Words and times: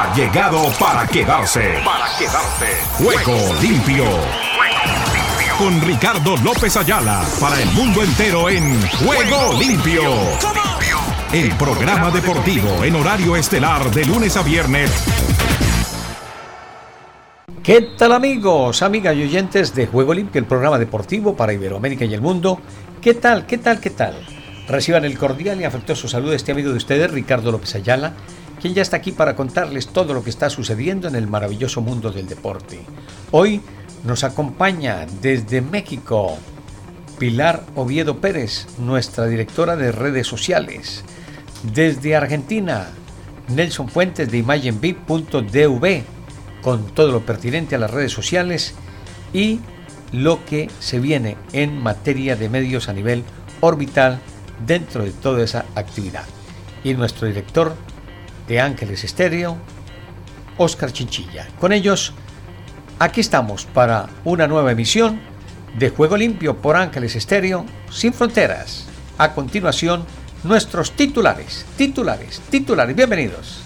ha 0.00 0.14
llegado 0.14 0.62
para 0.78 1.06
quedarse. 1.06 1.74
Para 1.84 2.06
quedarse. 2.18 2.66
Juego 2.92 3.36
limpio. 3.60 4.04
Con 5.58 5.78
Ricardo 5.82 6.38
López 6.38 6.74
Ayala 6.78 7.22
para 7.38 7.60
el 7.60 7.70
mundo 7.72 8.02
entero 8.02 8.48
en 8.48 8.80
Juego 8.88 9.60
limpio. 9.60 10.02
El 11.34 11.54
programa 11.56 12.10
deportivo 12.10 12.82
en 12.82 12.94
horario 12.94 13.36
estelar 13.36 13.90
de 13.90 14.06
lunes 14.06 14.38
a 14.38 14.42
viernes. 14.42 14.90
¿Qué 17.62 17.82
tal 17.98 18.12
amigos, 18.12 18.80
amigas 18.80 19.14
y 19.14 19.22
oyentes 19.24 19.74
de 19.74 19.86
Juego 19.86 20.14
Limpio, 20.14 20.38
el 20.38 20.46
programa 20.46 20.78
deportivo 20.78 21.36
para 21.36 21.52
Iberoamérica 21.52 22.06
y 22.06 22.14
el 22.14 22.22
mundo? 22.22 22.58
¿Qué 23.02 23.12
tal, 23.12 23.44
qué 23.44 23.58
tal, 23.58 23.80
qué 23.80 23.90
tal? 23.90 24.14
Reciban 24.66 25.04
el 25.04 25.18
cordial 25.18 25.60
y 25.60 25.64
afectuoso 25.64 26.08
saludo 26.08 26.30
de 26.30 26.36
este 26.36 26.52
amigo 26.52 26.70
de 26.70 26.78
ustedes, 26.78 27.10
Ricardo 27.10 27.52
López 27.52 27.74
Ayala, 27.74 28.14
quien 28.60 28.74
ya 28.74 28.82
está 28.82 28.98
aquí 28.98 29.12
para 29.12 29.34
contarles 29.34 29.88
todo 29.88 30.14
lo 30.14 30.22
que 30.22 30.30
está 30.30 30.50
sucediendo 30.50 31.08
en 31.08 31.16
el 31.16 31.26
maravilloso 31.26 31.80
mundo 31.80 32.12
del 32.12 32.28
deporte. 32.28 32.80
Hoy 33.30 33.60
nos 34.04 34.24
acompaña 34.24 35.06
desde 35.20 35.60
México 35.60 36.38
Pilar 37.18 37.64
Oviedo 37.74 38.18
Pérez, 38.18 38.66
nuestra 38.78 39.26
directora 39.26 39.76
de 39.76 39.92
redes 39.92 40.26
sociales. 40.26 41.04
Desde 41.74 42.16
Argentina, 42.16 42.88
Nelson 43.48 43.88
Fuentes 43.88 44.30
de 44.30 44.38
imagenbip.dv, 44.38 46.02
con 46.62 46.86
todo 46.94 47.12
lo 47.12 47.20
pertinente 47.26 47.74
a 47.74 47.78
las 47.78 47.90
redes 47.90 48.12
sociales 48.12 48.74
y 49.32 49.60
lo 50.12 50.44
que 50.44 50.70
se 50.80 50.98
viene 50.98 51.36
en 51.52 51.78
materia 51.78 52.36
de 52.36 52.48
medios 52.48 52.88
a 52.88 52.92
nivel 52.92 53.24
orbital 53.60 54.18
dentro 54.66 55.04
de 55.04 55.10
toda 55.10 55.42
esa 55.42 55.66
actividad. 55.74 56.24
Y 56.84 56.94
nuestro 56.94 57.28
director 57.28 57.74
de 58.50 58.60
Ángeles 58.60 59.04
Estéreo, 59.04 59.56
Oscar 60.58 60.92
Chinchilla. 60.92 61.46
Con 61.60 61.72
ellos, 61.72 62.12
aquí 62.98 63.20
estamos 63.20 63.64
para 63.64 64.08
una 64.24 64.48
nueva 64.48 64.72
emisión 64.72 65.20
de 65.78 65.90
Juego 65.90 66.16
Limpio 66.16 66.56
por 66.56 66.76
Ángeles 66.76 67.14
Estéreo, 67.14 67.64
sin 67.92 68.12
fronteras. 68.12 68.88
A 69.18 69.34
continuación, 69.34 70.04
nuestros 70.42 70.90
titulares, 70.96 71.64
titulares, 71.76 72.42
titulares. 72.50 72.96
Bienvenidos. 72.96 73.62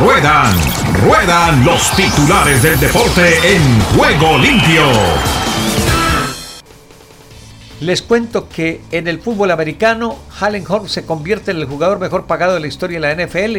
Ruedan, 0.00 0.54
ruedan 1.04 1.64
los 1.64 1.90
titulares 1.96 2.62
del 2.62 2.78
deporte 2.78 3.56
en 3.56 3.80
Juego 3.96 4.38
Limpio. 4.38 5.37
Les 7.80 8.02
cuento 8.02 8.48
que 8.48 8.80
en 8.90 9.06
el 9.06 9.20
fútbol 9.20 9.52
americano, 9.52 10.18
Hallen 10.40 10.64
Horn 10.68 10.88
se 10.88 11.06
convierte 11.06 11.52
en 11.52 11.58
el 11.58 11.66
jugador 11.66 12.00
mejor 12.00 12.26
pagado 12.26 12.54
de 12.54 12.60
la 12.60 12.66
historia 12.66 12.98
de 12.98 13.14
la 13.14 13.24
NFL. 13.24 13.56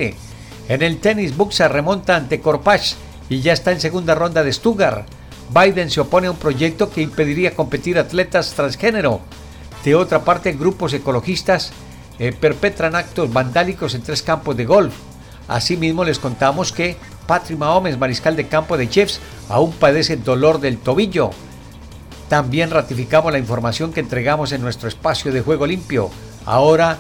En 0.68 0.82
el 0.82 0.98
tenis, 0.98 1.38
Buxa 1.38 1.70
remonta 1.70 2.18
ante 2.18 2.42
Corpach 2.42 2.96
y 3.30 3.40
ya 3.40 3.54
está 3.54 3.72
en 3.72 3.80
segunda 3.80 4.16
ronda 4.16 4.44
de 4.44 4.52
Stuttgart. 4.52 5.08
Biden 5.54 5.90
se 5.90 6.02
opone 6.02 6.28
a 6.28 6.32
un 6.32 6.38
proyecto 6.38 6.92
que 6.92 7.02
impediría 7.02 7.56
competir 7.56 7.98
atletas 7.98 8.54
transgénero. 8.54 9.22
De 9.86 9.96
otra 9.96 10.26
parte, 10.26 10.52
grupos 10.52 10.92
ecologistas 10.92 11.72
eh, 12.20 12.34
perpetran 12.34 12.96
actos 12.96 13.32
vandálicos 13.32 13.96
en 13.96 14.02
tres 14.02 14.22
campos 14.22 14.58
de 14.58 14.66
golf. 14.66 14.94
Asimismo, 15.48 16.04
les 16.04 16.20
contamos 16.20 16.74
que 16.74 16.98
Patrick 17.26 17.58
Mahomes, 17.58 17.98
mariscal 17.98 18.36
de 18.36 18.48
campo 18.48 18.76
de 18.76 18.90
Chiefs, 18.90 19.22
aún 19.48 19.72
padece 19.72 20.18
dolor 20.18 20.60
del 20.60 20.78
tobillo. 20.78 21.32
También 22.30 22.70
ratificamos 22.70 23.32
la 23.32 23.40
información 23.40 23.92
que 23.92 24.00
entregamos 24.00 24.52
en 24.52 24.62
nuestro 24.62 24.88
espacio 24.88 25.34
de 25.34 25.42
juego 25.42 25.66
limpio. 25.66 26.12
Ahora 26.46 27.00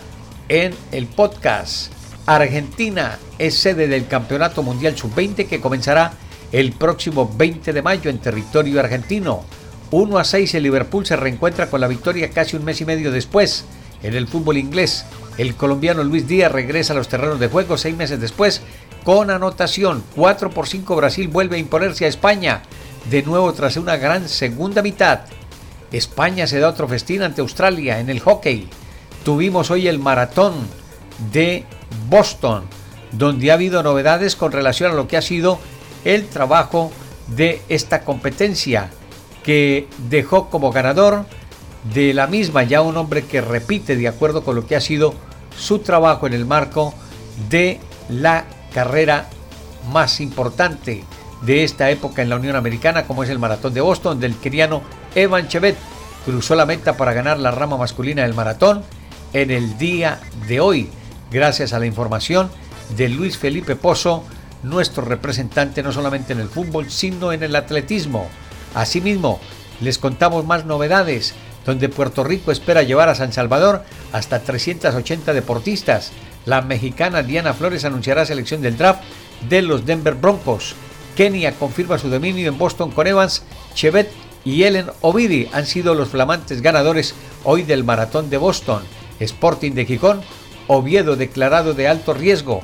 en 0.49 0.73
el 0.91 1.05
podcast. 1.05 1.93
Argentina 2.25 3.19
es 3.37 3.55
sede 3.55 3.87
del 3.87 4.07
Campeonato 4.07 4.63
Mundial 4.63 4.97
Sub-20 4.97 5.47
que 5.47 5.61
comenzará 5.61 6.13
el 6.51 6.71
próximo 6.71 7.31
20 7.37 7.73
de 7.73 7.81
mayo 7.83 8.09
en 8.09 8.17
territorio 8.17 8.79
argentino. 8.79 9.43
1 9.91 10.17
a 10.17 10.23
6 10.23 10.55
el 10.55 10.63
Liverpool 10.63 11.05
se 11.05 11.15
reencuentra 11.15 11.69
con 11.69 11.79
la 11.79 11.87
victoria 11.87 12.31
casi 12.31 12.55
un 12.55 12.65
mes 12.65 12.81
y 12.81 12.85
medio 12.85 13.11
después. 13.11 13.65
En 14.01 14.15
el 14.15 14.27
fútbol 14.27 14.57
inglés, 14.57 15.05
el 15.37 15.53
colombiano 15.53 16.03
Luis 16.03 16.27
Díaz 16.27 16.51
regresa 16.51 16.93
a 16.93 16.95
los 16.95 17.07
terrenos 17.07 17.39
de 17.39 17.49
juego 17.49 17.77
seis 17.77 17.95
meses 17.95 18.19
después 18.19 18.61
con 19.03 19.29
anotación. 19.29 20.03
4 20.15 20.49
por 20.49 20.67
5 20.67 20.95
Brasil 20.95 21.27
vuelve 21.27 21.57
a 21.57 21.59
imponerse 21.59 22.05
a 22.05 22.09
España 22.09 22.63
de 23.09 23.23
nuevo 23.23 23.53
tras 23.53 23.77
una 23.77 23.97
gran 23.97 24.27
segunda 24.27 24.81
mitad. 24.81 25.21
España 25.91 26.47
se 26.47 26.59
da 26.59 26.69
otro 26.69 26.87
festín 26.87 27.23
ante 27.23 27.41
Australia 27.41 27.99
en 27.99 28.09
el 28.09 28.19
hockey. 28.19 28.67
Tuvimos 29.23 29.71
hoy 29.71 29.87
el 29.87 29.99
maratón 29.99 30.53
de 31.31 31.65
Boston, 32.09 32.63
donde 33.11 33.51
ha 33.51 33.55
habido 33.55 33.83
novedades 33.83 34.35
con 34.35 34.51
relación 34.51 34.91
a 34.91 34.95
lo 34.95 35.07
que 35.07 35.17
ha 35.17 35.21
sido 35.21 35.59
el 36.05 36.27
trabajo 36.27 36.91
de 37.27 37.61
esta 37.69 38.03
competencia, 38.03 38.89
que 39.43 39.87
dejó 40.09 40.49
como 40.49 40.71
ganador 40.71 41.25
de 41.93 42.13
la 42.13 42.27
misma 42.27 42.63
ya 42.63 42.81
un 42.81 42.97
hombre 42.97 43.23
que 43.25 43.41
repite 43.41 43.95
de 43.95 44.07
acuerdo 44.07 44.43
con 44.43 44.55
lo 44.55 44.67
que 44.67 44.75
ha 44.75 44.81
sido 44.81 45.13
su 45.57 45.79
trabajo 45.79 46.27
en 46.27 46.33
el 46.33 46.45
marco 46.45 46.93
de 47.49 47.79
la 48.09 48.45
carrera 48.73 49.27
más 49.91 50.19
importante 50.19 51.03
de 51.41 51.63
esta 51.63 51.89
época 51.89 52.21
en 52.21 52.29
la 52.29 52.35
Unión 52.35 52.55
Americana, 52.55 53.05
como 53.05 53.23
es 53.23 53.29
el 53.29 53.39
Maratón 53.39 53.73
de 53.73 53.81
Boston, 53.81 54.19
del 54.19 54.35
keniano 54.35 54.81
Evan 55.15 55.47
Chevet. 55.47 55.77
Cruzó 56.25 56.55
la 56.55 56.65
meta 56.65 56.97
para 56.97 57.13
ganar 57.13 57.39
la 57.39 57.51
rama 57.51 57.77
masculina 57.77 58.23
del 58.23 58.33
maratón 58.33 58.83
en 59.33 59.51
el 59.51 59.77
día 59.77 60.19
de 60.47 60.59
hoy, 60.59 60.89
gracias 61.31 61.73
a 61.73 61.79
la 61.79 61.85
información 61.85 62.49
de 62.97 63.09
Luis 63.09 63.37
Felipe 63.37 63.75
Pozo, 63.75 64.23
nuestro 64.63 65.05
representante 65.05 65.83
no 65.83 65.91
solamente 65.91 66.33
en 66.33 66.39
el 66.39 66.49
fútbol, 66.49 66.89
sino 66.89 67.31
en 67.31 67.43
el 67.43 67.55
atletismo. 67.55 68.27
Asimismo, 68.73 69.39
les 69.81 69.97
contamos 69.97 70.45
más 70.45 70.65
novedades, 70.65 71.33
donde 71.65 71.89
Puerto 71.89 72.23
Rico 72.23 72.51
espera 72.51 72.83
llevar 72.83 73.09
a 73.09 73.15
San 73.15 73.31
Salvador 73.31 73.83
hasta 74.11 74.39
380 74.39 75.33
deportistas. 75.33 76.11
La 76.45 76.61
mexicana 76.61 77.21
Diana 77.21 77.53
Flores 77.53 77.85
anunciará 77.85 78.25
selección 78.25 78.61
del 78.61 78.77
draft 78.77 79.01
de 79.47 79.61
los 79.61 79.85
Denver 79.85 80.15
Broncos. 80.15 80.75
Kenia 81.19 81.51
confirma 81.51 81.97
su 81.97 82.09
dominio 82.09 82.47
en 82.47 82.57
Boston 82.57 82.91
con 82.91 83.05
Evans, 83.05 83.43
Chevet 83.73 84.09
y 84.45 84.63
Ellen 84.63 84.85
Ovidi 85.01 85.49
han 85.51 85.65
sido 85.65 85.93
los 85.93 86.07
flamantes 86.07 86.61
ganadores 86.61 87.13
hoy 87.43 87.63
del 87.63 87.83
Maratón 87.83 88.29
de 88.29 88.37
Boston. 88.37 88.83
Sporting 89.19 89.73
de 89.73 89.85
Gijón, 89.85 90.21
Oviedo 90.67 91.17
declarado 91.17 91.73
de 91.73 91.89
alto 91.89 92.13
riesgo. 92.13 92.61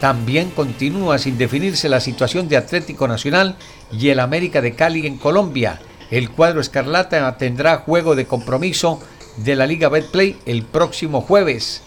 También 0.00 0.48
continúa 0.48 1.18
sin 1.18 1.36
definirse 1.36 1.90
la 1.90 2.00
situación 2.00 2.48
de 2.48 2.56
Atlético 2.56 3.06
Nacional 3.08 3.56
y 3.92 4.08
el 4.08 4.20
América 4.20 4.62
de 4.62 4.72
Cali 4.72 5.06
en 5.06 5.18
Colombia. 5.18 5.78
El 6.10 6.30
cuadro 6.30 6.62
escarlata 6.62 7.36
tendrá 7.36 7.76
juego 7.76 8.16
de 8.16 8.24
compromiso 8.24 9.02
de 9.36 9.54
la 9.54 9.66
Liga 9.66 9.90
Betplay 9.90 10.38
el 10.46 10.62
próximo 10.62 11.20
jueves. 11.20 11.82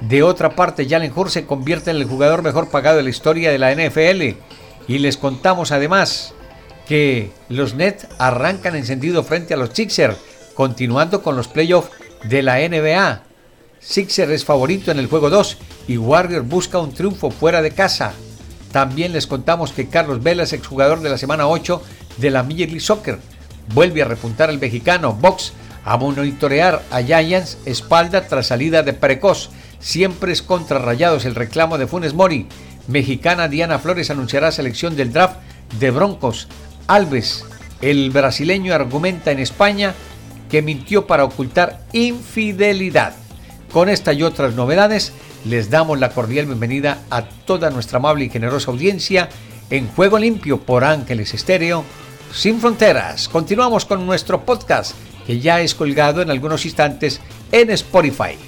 De 0.00 0.24
otra 0.24 0.56
parte, 0.56 0.88
Jalen 0.88 1.12
Hurst 1.14 1.34
se 1.34 1.46
convierte 1.46 1.92
en 1.92 1.98
el 1.98 2.06
jugador 2.06 2.42
mejor 2.42 2.70
pagado 2.70 2.96
de 2.96 3.04
la 3.04 3.10
historia 3.10 3.52
de 3.52 3.58
la 3.58 3.72
NFL 3.72 4.36
y 4.88 4.98
les 4.98 5.18
contamos 5.18 5.70
además 5.70 6.34
que 6.88 7.30
los 7.50 7.74
Nets 7.74 8.08
arrancan 8.18 8.74
encendido 8.74 9.22
frente 9.22 9.52
a 9.52 9.58
los 9.58 9.70
Sixers, 9.74 10.16
continuando 10.54 11.22
con 11.22 11.36
los 11.36 11.46
playoffs 11.46 11.90
de 12.24 12.42
la 12.42 12.56
NBA. 12.56 13.22
Sixers 13.78 14.32
es 14.32 14.44
favorito 14.44 14.90
en 14.90 14.98
el 14.98 15.06
juego 15.06 15.30
2 15.30 15.58
y 15.86 15.98
Warriors 15.98 16.48
busca 16.48 16.78
un 16.78 16.92
triunfo 16.92 17.30
fuera 17.30 17.62
de 17.62 17.70
casa. 17.70 18.12
También 18.72 19.12
les 19.12 19.26
contamos 19.26 19.72
que 19.72 19.88
Carlos 19.88 20.22
Vela 20.22 20.42
es 20.42 20.52
exjugador 20.52 21.00
de 21.00 21.10
la 21.10 21.18
semana 21.18 21.46
8 21.46 21.82
de 22.16 22.30
la 22.30 22.42
Major 22.42 22.68
League 22.68 22.80
Soccer. 22.80 23.18
Vuelve 23.74 24.02
a 24.02 24.06
repuntar 24.06 24.50
el 24.50 24.58
mexicano 24.58 25.12
Box 25.12 25.52
a 25.84 25.96
monitorear 25.96 26.82
a 26.90 27.02
Giants 27.02 27.58
espalda 27.66 28.26
tras 28.26 28.46
salida 28.46 28.82
de 28.82 28.94
precoz. 28.94 29.50
Siempre 29.78 30.32
es 30.32 30.42
contra 30.42 30.78
Rayados 30.78 31.24
el 31.24 31.34
reclamo 31.34 31.78
de 31.78 31.86
Funes 31.86 32.14
Mori 32.14 32.48
mexicana 32.88 33.46
Diana 33.48 33.78
Flores 33.78 34.10
anunciará 34.10 34.50
selección 34.50 34.96
del 34.96 35.12
draft 35.12 35.36
de 35.78 35.90
Broncos. 35.90 36.48
Alves, 36.88 37.44
el 37.80 38.10
brasileño, 38.10 38.74
argumenta 38.74 39.30
en 39.30 39.38
España 39.38 39.94
que 40.50 40.62
mintió 40.62 41.06
para 41.06 41.24
ocultar 41.24 41.80
infidelidad. 41.92 43.14
Con 43.72 43.88
esta 43.88 44.14
y 44.14 44.22
otras 44.22 44.54
novedades, 44.54 45.12
les 45.44 45.70
damos 45.70 46.00
la 46.00 46.10
cordial 46.10 46.46
bienvenida 46.46 46.98
a 47.10 47.22
toda 47.22 47.70
nuestra 47.70 47.98
amable 47.98 48.24
y 48.24 48.30
generosa 48.30 48.70
audiencia 48.70 49.28
en 49.70 49.88
Juego 49.88 50.18
Limpio 50.18 50.60
por 50.60 50.84
Ángeles 50.84 51.34
Estéreo, 51.34 51.84
sin 52.32 52.60
fronteras. 52.60 53.28
Continuamos 53.28 53.84
con 53.84 54.04
nuestro 54.06 54.44
podcast 54.44 54.94
que 55.26 55.38
ya 55.40 55.60
es 55.60 55.74
colgado 55.74 56.22
en 56.22 56.30
algunos 56.30 56.64
instantes 56.64 57.20
en 57.52 57.70
Spotify. 57.70 58.47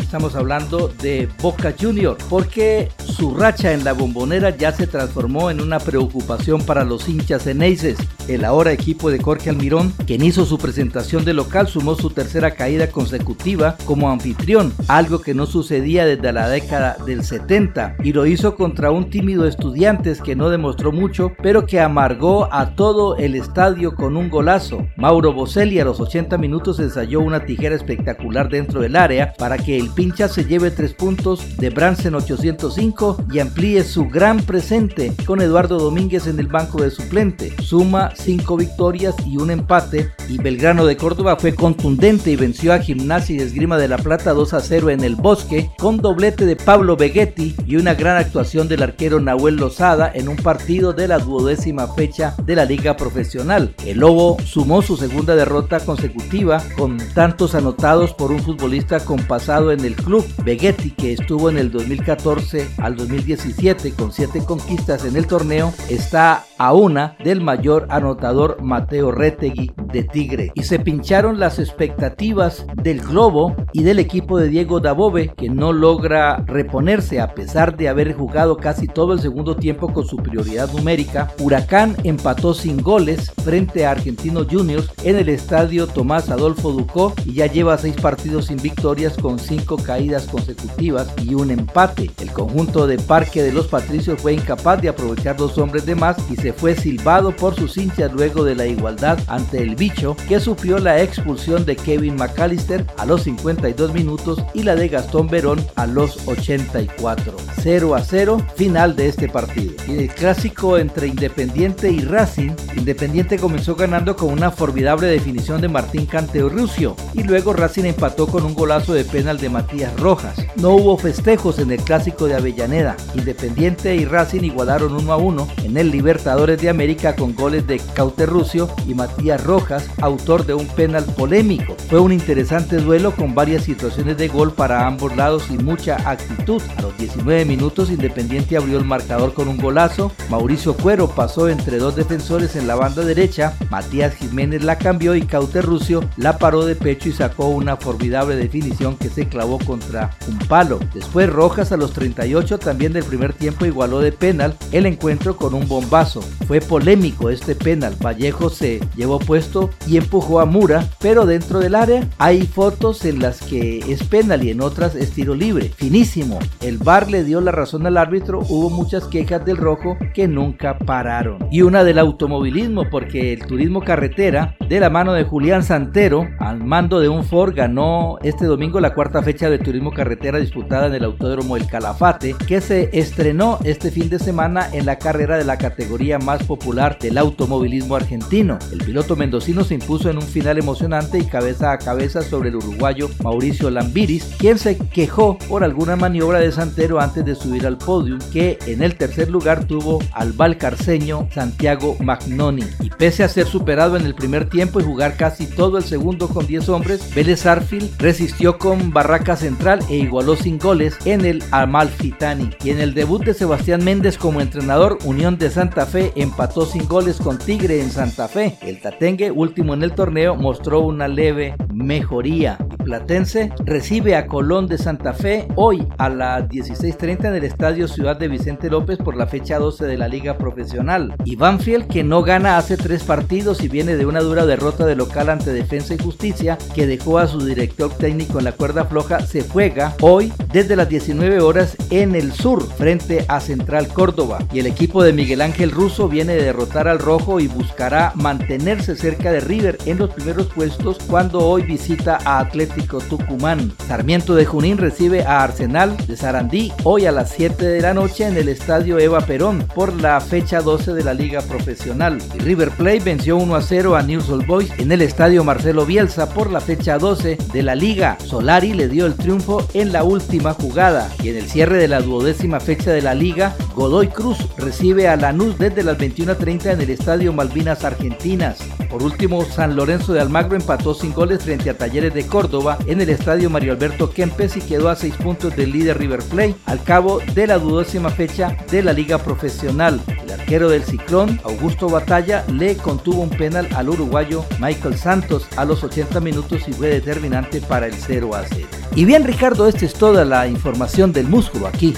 Estamos 0.00 0.36
hablando 0.36 0.88
de 1.02 1.28
Boca 1.42 1.74
Junior 1.78 2.16
porque 2.30 2.88
su 2.98 3.34
racha 3.34 3.72
en 3.72 3.84
la 3.84 3.92
bombonera 3.92 4.56
ya 4.56 4.72
se 4.72 4.86
transformó 4.86 5.50
en 5.50 5.60
una 5.60 5.78
preocupación 5.78 6.62
para 6.62 6.84
los 6.84 7.08
hinchas 7.08 7.46
eneises. 7.46 7.98
El 8.28 8.44
ahora 8.44 8.72
equipo 8.72 9.10
de 9.10 9.20
Jorge 9.20 9.50
Almirón, 9.50 9.92
quien 10.06 10.22
hizo 10.22 10.44
su 10.44 10.58
presentación 10.58 11.24
de 11.24 11.34
local, 11.34 11.66
sumó 11.66 11.94
su 11.94 12.10
tercera 12.10 12.52
caída 12.52 12.90
consecutiva 12.90 13.76
como 13.84 14.10
anfitrión, 14.10 14.72
algo 14.86 15.20
que 15.20 15.34
no 15.34 15.46
sucedía 15.46 16.06
desde 16.06 16.32
la 16.32 16.48
década 16.48 16.96
del 17.04 17.24
70, 17.24 17.96
y 18.04 18.12
lo 18.12 18.26
hizo 18.26 18.54
contra 18.54 18.90
un 18.90 19.10
tímido 19.10 19.46
estudiantes 19.46 20.20
que 20.20 20.36
no 20.36 20.50
demostró 20.50 20.92
mucho, 20.92 21.32
pero 21.42 21.66
que 21.66 21.80
amargó 21.80 22.52
a 22.52 22.74
todo 22.74 23.16
el 23.16 23.34
estadio 23.34 23.94
con 23.94 24.16
un 24.16 24.28
golazo. 24.28 24.86
Mauro 24.96 25.32
Boselli 25.32 25.80
a 25.80 25.84
los 25.84 26.00
80 26.00 26.36
minutos 26.38 26.78
ensayó 26.80 27.20
una 27.20 27.44
tijera 27.44 27.74
espectacular 27.74 28.48
dentro 28.48 28.80
del 28.80 28.96
área 28.96 29.32
para 29.38 29.58
que 29.58 29.78
el 29.78 29.87
pincha 29.94 30.28
se 30.28 30.44
lleve 30.44 30.70
tres 30.70 30.94
puntos 30.94 31.56
de 31.58 31.70
Bransen 31.70 32.14
805 32.14 33.24
y 33.32 33.38
amplíe 33.38 33.84
su 33.84 34.08
gran 34.08 34.40
presente 34.40 35.12
con 35.26 35.40
Eduardo 35.40 35.78
Domínguez 35.78 36.26
en 36.26 36.38
el 36.38 36.46
banco 36.46 36.82
de 36.82 36.90
suplente. 36.90 37.52
Suma 37.62 38.12
cinco 38.16 38.56
victorias 38.56 39.14
y 39.26 39.36
un 39.36 39.50
empate 39.50 40.10
y 40.28 40.38
Belgrano 40.38 40.84
de 40.84 40.96
Córdoba 40.96 41.36
fue 41.36 41.54
contundente 41.54 42.30
y 42.30 42.36
venció 42.36 42.72
a 42.72 42.78
Gimnasia 42.78 43.36
y 43.36 43.40
Esgrima 43.40 43.78
de 43.78 43.88
la 43.88 43.98
Plata 43.98 44.32
2 44.32 44.54
a 44.54 44.60
0 44.60 44.90
en 44.90 45.04
el 45.04 45.16
Bosque 45.16 45.70
con 45.78 45.98
doblete 45.98 46.46
de 46.46 46.56
Pablo 46.56 46.96
Begetti 46.96 47.54
y 47.66 47.76
una 47.76 47.94
gran 47.94 48.16
actuación 48.16 48.68
del 48.68 48.82
arquero 48.82 49.20
Nahuel 49.20 49.56
Lozada 49.56 50.10
en 50.14 50.28
un 50.28 50.36
partido 50.36 50.92
de 50.92 51.08
la 51.08 51.18
duodécima 51.18 51.86
fecha 51.94 52.34
de 52.44 52.56
la 52.56 52.64
liga 52.64 52.96
profesional. 52.96 53.74
El 53.84 53.98
Lobo 53.98 54.36
sumó 54.44 54.82
su 54.82 54.96
segunda 54.96 55.34
derrota 55.34 55.80
consecutiva 55.80 56.62
con 56.76 56.98
tantos 57.14 57.54
anotados 57.54 58.14
por 58.14 58.32
un 58.32 58.40
futbolista 58.40 59.00
con 59.00 59.20
pasado 59.22 59.72
en 59.78 59.84
el 59.84 59.96
club. 59.96 60.24
Begetti, 60.44 60.90
que 60.90 61.12
estuvo 61.12 61.48
en 61.48 61.58
el 61.58 61.70
2014 61.70 62.68
al 62.78 62.96
2017 62.96 63.92
con 63.92 64.12
siete 64.12 64.44
conquistas 64.44 65.04
en 65.04 65.16
el 65.16 65.26
torneo, 65.26 65.72
está 65.88 66.44
a 66.58 66.72
una 66.72 67.16
del 67.24 67.40
mayor 67.40 67.86
anotador 67.90 68.60
Mateo 68.62 69.12
Retegui 69.12 69.72
de 69.92 70.02
Tigre. 70.02 70.52
Y 70.54 70.64
se 70.64 70.78
pincharon 70.78 71.38
las 71.38 71.58
expectativas 71.58 72.66
del 72.74 73.00
Globo 73.00 73.54
y 73.72 73.82
del 73.82 73.98
equipo 73.98 74.38
de 74.38 74.48
Diego 74.48 74.80
Dabove, 74.80 75.32
que 75.36 75.48
no 75.48 75.72
logra 75.72 76.44
reponerse 76.46 77.20
a 77.20 77.34
pesar 77.34 77.76
de 77.76 77.88
haber 77.88 78.14
jugado 78.14 78.56
casi 78.56 78.88
todo 78.88 79.12
el 79.12 79.20
segundo 79.20 79.56
tiempo 79.56 79.92
con 79.92 80.04
superioridad 80.04 80.72
numérica. 80.72 81.32
Huracán 81.38 81.96
empató 82.04 82.54
sin 82.54 82.82
goles 82.82 83.32
frente 83.44 83.86
a 83.86 83.92
Argentinos 83.92 84.48
Juniors 84.50 84.90
en 85.04 85.16
el 85.16 85.28
estadio 85.28 85.86
Tomás 85.86 86.30
Adolfo 86.30 86.72
Ducó 86.72 87.14
y 87.24 87.34
ya 87.34 87.46
lleva 87.46 87.78
seis 87.78 87.96
partidos 88.00 88.46
sin 88.46 88.56
victorias 88.58 89.16
con 89.16 89.38
caídas 89.76 90.26
consecutivas 90.26 91.08
y 91.22 91.34
un 91.34 91.50
empate. 91.50 92.10
El 92.18 92.32
conjunto 92.32 92.86
de 92.86 92.98
Parque 92.98 93.42
de 93.42 93.52
los 93.52 93.66
Patricios 93.66 94.20
fue 94.20 94.32
incapaz 94.32 94.80
de 94.80 94.88
aprovechar 94.88 95.36
dos 95.36 95.58
hombres 95.58 95.86
de 95.86 95.94
más 95.94 96.16
y 96.30 96.36
se 96.36 96.52
fue 96.52 96.74
silbado 96.74 97.34
por 97.34 97.54
sus 97.54 97.76
hinchas 97.76 98.12
luego 98.12 98.44
de 98.44 98.54
la 98.54 98.66
igualdad 98.66 99.18
ante 99.26 99.62
el 99.62 99.76
bicho 99.76 100.16
que 100.28 100.40
sufrió 100.40 100.78
la 100.78 101.02
expulsión 101.02 101.64
de 101.64 101.76
Kevin 101.76 102.16
McAllister 102.16 102.86
a 102.96 103.06
los 103.06 103.22
52 103.24 103.92
minutos 103.92 104.42
y 104.54 104.62
la 104.62 104.74
de 104.74 104.88
Gastón 104.88 105.28
Verón 105.28 105.64
a 105.76 105.86
los 105.86 106.26
84. 106.26 107.36
0 107.62 107.94
a 107.94 108.02
0, 108.02 108.46
final 108.56 108.96
de 108.96 109.08
este 109.08 109.28
partido. 109.28 109.74
Y 109.86 109.98
el 109.98 110.08
clásico 110.08 110.78
entre 110.78 111.08
Independiente 111.08 111.90
y 111.90 112.00
Racing, 112.00 112.50
Independiente 112.76 113.38
comenzó 113.38 113.74
ganando 113.74 114.16
con 114.16 114.32
una 114.32 114.50
formidable 114.50 115.06
definición 115.06 115.60
de 115.60 115.68
Martín 115.68 116.06
Canteo 116.06 116.48
Rusio 116.48 116.96
y 117.14 117.22
luego 117.22 117.52
Racing 117.52 117.84
empató 117.84 118.26
con 118.26 118.44
un 118.44 118.54
golazo 118.54 118.94
de 118.94 119.04
penal 119.04 119.38
de 119.38 119.47
Matías 119.48 119.98
Rojas. 119.98 120.36
No 120.56 120.70
hubo 120.70 120.96
festejos 120.96 121.58
en 121.58 121.70
el 121.70 121.80
clásico 121.80 122.26
de 122.26 122.34
Avellaneda. 122.34 122.96
Independiente 123.14 123.94
y 123.96 124.04
Racing 124.04 124.42
igualaron 124.42 124.94
1 124.94 125.12
a 125.12 125.16
1 125.16 125.48
en 125.64 125.76
el 125.76 125.90
Libertadores 125.90 126.60
de 126.60 126.68
América 126.68 127.16
con 127.16 127.34
goles 127.34 127.66
de 127.66 127.80
Cauterrucio 127.94 128.68
y 128.86 128.94
Matías 128.94 129.44
Rojas, 129.44 129.88
autor 130.00 130.46
de 130.46 130.54
un 130.54 130.66
penal 130.66 131.04
polémico. 131.04 131.76
Fue 131.88 132.00
un 132.00 132.12
interesante 132.12 132.76
duelo 132.76 133.14
con 133.14 133.34
varias 133.34 133.64
situaciones 133.64 134.16
de 134.16 134.28
gol 134.28 134.52
para 134.52 134.86
ambos 134.86 135.16
lados 135.16 135.44
y 135.50 135.58
mucha 135.58 135.96
actitud. 136.08 136.62
A 136.76 136.82
los 136.82 136.96
19 136.98 137.44
minutos 137.44 137.90
Independiente 137.90 138.56
abrió 138.56 138.78
el 138.78 138.84
marcador 138.84 139.34
con 139.34 139.48
un 139.48 139.58
golazo. 139.58 140.12
Mauricio 140.30 140.74
Cuero 140.74 141.08
pasó 141.08 141.48
entre 141.48 141.78
dos 141.78 141.96
defensores 141.96 142.56
en 142.56 142.66
la 142.66 142.74
banda 142.74 143.02
derecha. 143.02 143.54
Matías 143.70 144.14
Jiménez 144.14 144.62
la 144.62 144.78
cambió 144.78 145.14
y 145.14 145.22
Cauterrucio 145.22 146.04
la 146.16 146.38
paró 146.38 146.64
de 146.64 146.74
pecho 146.74 147.08
y 147.08 147.12
sacó 147.12 147.48
una 147.48 147.76
formidable 147.76 148.36
definición 148.36 148.96
que 148.96 149.08
se 149.08 149.28
clavó 149.38 149.58
contra 149.58 150.10
un 150.26 150.36
palo. 150.48 150.80
Después 150.92 151.30
Rojas 151.30 151.70
a 151.70 151.76
los 151.76 151.92
38 151.92 152.58
también 152.58 152.92
del 152.92 153.04
primer 153.04 153.32
tiempo 153.32 153.66
igualó 153.66 154.00
de 154.00 154.10
penal 154.10 154.56
el 154.72 154.84
encuentro 154.84 155.36
con 155.36 155.54
un 155.54 155.68
bombazo. 155.68 156.22
Fue 156.48 156.60
polémico 156.60 157.30
este 157.30 157.54
penal. 157.54 157.94
Vallejo 158.04 158.50
se 158.50 158.80
llevó 158.96 159.20
puesto 159.20 159.70
y 159.86 159.96
empujó 159.96 160.40
a 160.40 160.44
Mura, 160.44 160.88
pero 160.98 161.24
dentro 161.24 161.60
del 161.60 161.76
área 161.76 162.08
hay 162.18 162.48
fotos 162.48 163.04
en 163.04 163.20
las 163.20 163.40
que 163.40 163.78
es 163.86 164.02
penal 164.02 164.42
y 164.42 164.50
en 164.50 164.60
otras 164.60 164.96
es 164.96 165.12
tiro 165.12 165.36
libre. 165.36 165.70
Finísimo. 165.76 166.40
El 166.60 166.78
VAR 166.78 167.08
le 167.08 167.22
dio 167.22 167.40
la 167.40 167.52
razón 167.52 167.86
al 167.86 167.96
árbitro. 167.96 168.40
Hubo 168.40 168.70
muchas 168.70 169.04
quejas 169.04 169.44
del 169.44 169.56
rojo 169.56 169.96
que 170.14 170.26
nunca 170.26 170.76
pararon. 170.78 171.46
Y 171.52 171.62
una 171.62 171.84
del 171.84 172.00
automovilismo 172.00 172.90
porque 172.90 173.34
el 173.34 173.46
turismo 173.46 173.82
carretera 173.82 174.56
de 174.68 174.80
la 174.80 174.90
mano 174.90 175.12
de 175.12 175.22
Julián 175.22 175.62
Santero 175.62 176.26
al 176.40 176.64
mando 176.64 176.98
de 176.98 177.08
un 177.08 177.22
Ford 177.22 177.54
ganó 177.54 178.18
este 178.24 178.48
domingo 178.48 178.80
la 178.80 178.94
cuarta 178.94 179.22
fecha 179.28 179.50
de 179.50 179.58
turismo 179.58 179.92
carretera 179.92 180.38
disputada 180.38 180.86
en 180.86 180.94
el 180.94 181.04
Autódromo 181.04 181.58
El 181.58 181.66
Calafate, 181.66 182.34
que 182.46 182.62
se 182.62 182.88
estrenó 182.98 183.58
este 183.62 183.90
fin 183.90 184.08
de 184.08 184.18
semana 184.18 184.70
en 184.72 184.86
la 184.86 184.98
carrera 184.98 185.36
de 185.36 185.44
la 185.44 185.58
categoría 185.58 186.18
más 186.18 186.44
popular 186.44 186.98
del 186.98 187.18
automovilismo 187.18 187.94
argentino. 187.94 188.58
El 188.72 188.78
piloto 188.78 189.16
mendocino 189.16 189.64
se 189.64 189.74
impuso 189.74 190.08
en 190.08 190.16
un 190.16 190.22
final 190.22 190.56
emocionante 190.56 191.18
y 191.18 191.26
cabeza 191.26 191.72
a 191.72 191.78
cabeza 191.78 192.22
sobre 192.22 192.48
el 192.48 192.56
uruguayo 192.56 193.10
Mauricio 193.22 193.68
Lambiris, 193.68 194.34
quien 194.38 194.58
se 194.58 194.78
quejó 194.78 195.36
por 195.46 195.62
alguna 195.62 195.94
maniobra 195.94 196.40
de 196.40 196.50
Santero 196.50 196.98
antes 196.98 197.22
de 197.26 197.34
subir 197.34 197.66
al 197.66 197.76
podio, 197.76 198.16
que 198.32 198.58
en 198.66 198.82
el 198.82 198.96
tercer 198.96 199.28
lugar 199.28 199.66
tuvo 199.66 199.98
al 200.12 200.32
valcarceño 200.32 201.28
Santiago 201.34 201.98
Magnoni. 202.00 202.64
Y 202.80 202.88
pese 202.88 203.24
a 203.24 203.28
ser 203.28 203.46
superado 203.46 203.98
en 203.98 204.06
el 204.06 204.14
primer 204.14 204.48
tiempo 204.48 204.80
y 204.80 204.84
jugar 204.84 205.18
casi 205.18 205.44
todo 205.46 205.76
el 205.76 205.84
segundo 205.84 206.30
con 206.30 206.46
10 206.46 206.70
hombres, 206.70 207.14
Vélez 207.14 207.44
Arfield 207.44 207.90
resistió 207.98 208.56
con 208.56 208.90
Central 209.36 209.80
e 209.88 209.96
igualó 209.96 210.36
sin 210.36 210.58
goles 210.58 210.96
en 211.04 211.24
el 211.24 211.42
Amalfitani. 211.50 212.50
Y 212.62 212.70
en 212.70 212.80
el 212.80 212.94
debut 212.94 213.24
de 213.24 213.34
Sebastián 213.34 213.84
Méndez 213.84 214.16
como 214.16 214.40
entrenador, 214.40 214.98
Unión 215.04 215.38
de 215.38 215.50
Santa 215.50 215.86
Fe 215.86 216.12
empató 216.16 216.66
sin 216.66 216.86
goles 216.86 217.18
con 217.18 217.38
Tigre 217.38 217.80
en 217.80 217.90
Santa 217.90 218.28
Fe. 218.28 218.56
El 218.62 218.80
Tatengue, 218.80 219.30
último 219.30 219.74
en 219.74 219.82
el 219.82 219.92
torneo, 219.92 220.36
mostró 220.36 220.80
una 220.80 221.08
leve 221.08 221.54
mejoría. 221.72 222.58
Platense 222.88 223.52
recibe 223.66 224.16
a 224.16 224.26
Colón 224.26 224.66
de 224.66 224.78
Santa 224.78 225.12
Fe 225.12 225.46
hoy 225.56 225.86
a 225.98 226.08
las 226.08 226.48
16.30 226.48 227.26
en 227.26 227.34
el 227.34 227.44
Estadio 227.44 227.86
Ciudad 227.86 228.16
de 228.16 228.28
Vicente 228.28 228.70
López 228.70 228.96
por 228.96 229.14
la 229.14 229.26
fecha 229.26 229.58
12 229.58 229.84
de 229.84 229.98
la 229.98 230.08
Liga 230.08 230.38
Profesional. 230.38 231.14
Y 231.26 231.36
Banfield, 231.36 231.86
que 231.88 232.02
no 232.02 232.22
gana 232.22 232.56
hace 232.56 232.78
tres 232.78 233.04
partidos 233.04 233.62
y 233.62 233.68
viene 233.68 233.96
de 233.96 234.06
una 234.06 234.20
dura 234.20 234.46
derrota 234.46 234.86
de 234.86 234.96
local 234.96 235.28
ante 235.28 235.52
Defensa 235.52 235.92
y 235.92 235.98
Justicia, 235.98 236.56
que 236.74 236.86
dejó 236.86 237.18
a 237.18 237.26
su 237.26 237.44
director 237.44 237.92
técnico 237.92 238.38
en 238.38 238.46
la 238.46 238.52
cuerda 238.52 238.86
floja 238.86 239.20
se 239.20 239.42
juega 239.42 239.94
hoy 240.00 240.32
desde 240.50 240.74
las 240.74 240.88
19 240.88 241.42
horas 241.42 241.76
en 241.90 242.14
el 242.14 242.32
sur 242.32 242.66
frente 242.66 243.26
a 243.28 243.40
Central 243.40 243.88
Córdoba 243.88 244.38
y 244.50 244.60
el 244.60 244.66
equipo 244.66 245.02
de 245.02 245.12
Miguel 245.12 245.42
Ángel 245.42 245.72
Russo 245.72 246.08
viene 246.08 246.36
de 246.36 246.44
derrotar 246.44 246.88
al 246.88 247.00
rojo 247.00 247.38
y 247.38 247.48
buscará 247.48 248.12
mantenerse 248.14 248.96
cerca 248.96 249.30
de 249.30 249.40
River 249.40 249.76
en 249.84 249.98
los 249.98 250.08
primeros 250.08 250.46
puestos 250.46 250.96
cuando 251.06 251.40
hoy 251.40 251.64
visita 251.64 252.18
a 252.24 252.38
Atlético 252.38 252.77
Tucumán. 252.86 253.72
Sarmiento 253.86 254.34
de 254.34 254.44
Junín 254.44 254.78
recibe 254.78 255.24
a 255.24 255.42
Arsenal 255.42 255.96
de 256.06 256.16
Sarandí 256.16 256.72
hoy 256.84 257.06
a 257.06 257.12
las 257.12 257.30
7 257.30 257.64
de 257.64 257.80
la 257.80 257.94
noche 257.94 258.26
en 258.26 258.36
el 258.36 258.48
estadio 258.48 258.98
Eva 258.98 259.20
Perón 259.20 259.66
por 259.74 260.00
la 260.00 260.20
fecha 260.20 260.60
12 260.60 260.94
de 260.94 261.04
la 261.04 261.14
Liga 261.14 261.40
Profesional. 261.42 262.18
River 262.38 262.70
Plate 262.70 263.00
venció 263.00 263.36
1 263.36 263.54
a 263.54 263.62
0 263.62 263.96
a 263.96 264.02
News 264.02 264.46
Boys 264.46 264.70
en 264.78 264.92
el 264.92 265.02
estadio 265.02 265.44
Marcelo 265.44 265.86
Bielsa 265.86 266.32
por 266.32 266.50
la 266.50 266.60
fecha 266.60 266.98
12 266.98 267.36
de 267.52 267.62
la 267.62 267.74
Liga. 267.74 268.18
Solari 268.24 268.72
le 268.72 268.88
dio 268.88 269.06
el 269.06 269.14
triunfo 269.14 269.66
en 269.74 269.92
la 269.92 270.04
última 270.04 270.54
jugada 270.54 271.10
y 271.22 271.30
en 271.30 271.36
el 271.36 271.48
cierre 271.48 271.78
de 271.78 271.88
la 271.88 272.00
duodécima 272.00 272.60
fecha 272.60 272.92
de 272.92 273.02
la 273.02 273.14
liga, 273.14 273.54
Godoy 273.74 274.08
Cruz 274.08 274.38
recibe 274.56 275.08
a 275.08 275.16
Lanús 275.16 275.58
desde 275.58 275.82
las 275.82 275.98
21.30 275.98 276.72
en 276.72 276.80
el 276.80 276.90
Estadio 276.90 277.32
Malvinas 277.32 277.84
Argentinas. 277.84 278.58
Por 278.90 279.02
último, 279.02 279.44
San 279.44 279.76
Lorenzo 279.76 280.12
de 280.12 280.20
Almagro 280.20 280.56
empató 280.56 280.94
sin 280.94 281.12
goles 281.12 281.42
frente 281.42 281.70
a 281.70 281.76
Talleres 281.76 282.14
de 282.14 282.26
Córdoba 282.26 282.57
en 282.86 283.00
el 283.00 283.08
Estadio 283.08 283.50
Mario 283.50 283.72
Alberto 283.72 284.10
Kempes 284.10 284.56
y 284.56 284.60
quedó 284.60 284.88
a 284.88 284.96
seis 284.96 285.14
puntos 285.14 285.54
del 285.54 285.70
líder 285.70 285.98
River 285.98 286.22
Plate 286.24 286.56
al 286.66 286.82
cabo 286.82 287.20
de 287.34 287.46
la 287.46 287.58
dudosima 287.58 288.10
fecha 288.10 288.56
de 288.70 288.82
la 288.82 288.92
Liga 288.92 289.18
Profesional. 289.18 290.00
El 290.24 290.32
arquero 290.32 290.68
del 290.68 290.82
Ciclón, 290.82 291.40
Augusto 291.44 291.88
Batalla, 291.88 292.44
le 292.52 292.76
contuvo 292.76 293.22
un 293.22 293.30
penal 293.30 293.68
al 293.76 293.88
uruguayo 293.88 294.44
Michael 294.58 294.96
Santos 294.96 295.46
a 295.56 295.64
los 295.64 295.84
80 295.84 296.18
minutos 296.20 296.66
y 296.66 296.72
fue 296.72 296.88
determinante 296.88 297.60
para 297.60 297.86
el 297.86 297.94
0 297.94 298.34
a 298.34 298.44
0. 298.44 298.66
Y 298.96 299.04
bien 299.04 299.24
Ricardo, 299.24 299.68
esta 299.68 299.84
es 299.84 299.94
toda 299.94 300.24
la 300.24 300.48
información 300.48 301.12
del 301.12 301.28
músculo 301.28 301.68
aquí, 301.68 301.94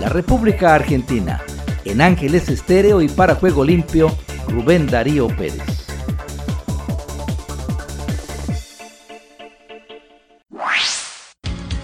la 0.00 0.08
República 0.08 0.74
Argentina. 0.74 1.40
En 1.84 2.00
Ángeles 2.00 2.48
Estéreo 2.48 3.00
y 3.00 3.08
para 3.08 3.36
Juego 3.36 3.64
Limpio, 3.64 4.10
Rubén 4.48 4.88
Darío 4.88 5.28
Pérez. 5.28 5.79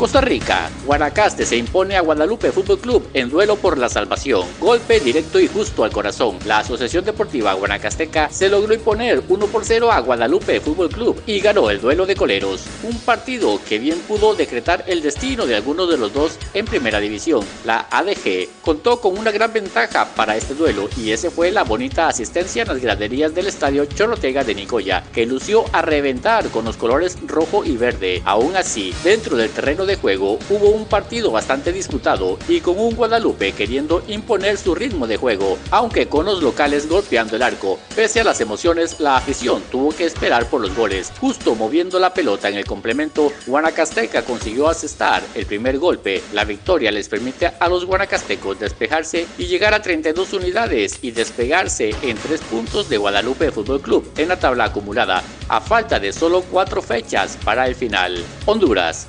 Costa 0.00 0.22
Rica, 0.22 0.70
Guanacaste 0.86 1.44
se 1.44 1.58
impone 1.58 1.94
a 1.94 2.00
Guadalupe 2.00 2.52
Fútbol 2.52 2.78
Club 2.78 3.06
en 3.12 3.28
duelo 3.28 3.56
por 3.56 3.76
la 3.76 3.90
salvación. 3.90 4.46
Golpe 4.58 4.98
directo 4.98 5.38
y 5.38 5.46
justo 5.46 5.84
al 5.84 5.92
corazón. 5.92 6.38
La 6.46 6.60
Asociación 6.60 7.04
Deportiva 7.04 7.52
Guanacasteca 7.52 8.30
se 8.30 8.48
logró 8.48 8.72
imponer 8.72 9.22
1 9.28 9.46
por 9.48 9.62
0 9.62 9.92
a 9.92 10.00
Guadalupe 10.00 10.58
Fútbol 10.60 10.88
Club 10.88 11.22
y 11.26 11.40
ganó 11.40 11.68
el 11.68 11.82
duelo 11.82 12.06
de 12.06 12.16
coleros. 12.16 12.64
Un 12.82 12.98
partido 13.00 13.60
que 13.68 13.78
bien 13.78 13.98
pudo 14.08 14.34
decretar 14.34 14.84
el 14.86 15.02
destino 15.02 15.44
de 15.44 15.56
alguno 15.56 15.86
de 15.86 15.98
los 15.98 16.14
dos 16.14 16.38
en 16.54 16.64
primera 16.64 16.98
división. 16.98 17.44
La 17.66 17.86
ADG 17.90 18.48
contó 18.62 19.02
con 19.02 19.18
una 19.18 19.32
gran 19.32 19.52
ventaja 19.52 20.06
para 20.16 20.34
este 20.34 20.54
duelo 20.54 20.88
y 20.96 21.10
ese 21.10 21.28
fue 21.28 21.50
la 21.50 21.64
bonita 21.64 22.08
asistencia 22.08 22.62
en 22.62 22.68
las 22.68 22.80
graderías 22.80 23.34
del 23.34 23.48
estadio 23.48 23.84
Chorotega 23.84 24.44
de 24.44 24.54
Nicoya, 24.54 25.04
que 25.12 25.26
lució 25.26 25.66
a 25.74 25.82
reventar 25.82 26.48
con 26.48 26.64
los 26.64 26.78
colores 26.78 27.18
rojo 27.26 27.66
y 27.66 27.76
verde. 27.76 28.22
Aún 28.24 28.56
así, 28.56 28.94
dentro 29.04 29.36
del 29.36 29.50
terreno 29.50 29.84
de 29.84 29.89
de 29.90 29.96
juego 29.96 30.38
hubo 30.48 30.68
un 30.68 30.84
partido 30.84 31.32
bastante 31.32 31.72
disputado 31.72 32.38
y 32.48 32.60
con 32.60 32.78
un 32.78 32.94
Guadalupe 32.94 33.52
queriendo 33.52 34.02
imponer 34.06 34.56
su 34.56 34.74
ritmo 34.74 35.08
de 35.08 35.16
juego, 35.16 35.58
aunque 35.70 36.06
con 36.06 36.26
los 36.26 36.42
locales 36.42 36.88
golpeando 36.88 37.34
el 37.34 37.42
arco. 37.42 37.78
Pese 37.96 38.20
a 38.20 38.24
las 38.24 38.40
emociones, 38.40 39.00
la 39.00 39.16
afición 39.16 39.62
tuvo 39.70 39.90
que 39.90 40.04
esperar 40.04 40.46
por 40.46 40.60
los 40.60 40.74
goles. 40.76 41.12
Justo 41.20 41.56
moviendo 41.56 41.98
la 41.98 42.14
pelota 42.14 42.48
en 42.48 42.56
el 42.56 42.64
complemento, 42.64 43.32
Guanacasteca 43.46 44.22
consiguió 44.22 44.68
asestar 44.68 45.22
el 45.34 45.46
primer 45.46 45.78
golpe. 45.78 46.22
La 46.32 46.44
victoria 46.44 46.92
les 46.92 47.08
permite 47.08 47.46
a 47.58 47.68
los 47.68 47.84
guanacastecos 47.84 48.60
despejarse 48.60 49.26
y 49.38 49.46
llegar 49.46 49.74
a 49.74 49.82
32 49.82 50.32
unidades 50.34 50.98
y 51.02 51.10
despegarse 51.10 51.90
en 52.02 52.16
3 52.16 52.40
puntos 52.42 52.88
de 52.88 52.96
Guadalupe 52.96 53.50
Fútbol 53.50 53.80
Club 53.80 54.08
en 54.16 54.28
la 54.28 54.38
tabla 54.38 54.66
acumulada, 54.66 55.24
a 55.48 55.60
falta 55.60 55.98
de 55.98 56.12
solo 56.12 56.42
4 56.50 56.80
fechas 56.80 57.36
para 57.44 57.66
el 57.66 57.74
final. 57.74 58.24
Honduras. 58.46 59.08